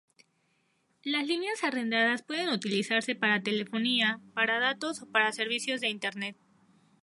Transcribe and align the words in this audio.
Las 1.03 1.27
líneas 1.27 1.63
arrendadas 1.63 2.23
pueden 2.23 2.49
utilizarse 2.49 3.13
para 3.13 3.43
telefonía, 3.43 4.19
para 4.33 4.59
datos 4.59 5.03
o 5.03 5.11
para 5.11 5.31
servicios 5.31 5.79
de 5.79 5.89
Internet. 5.89 6.35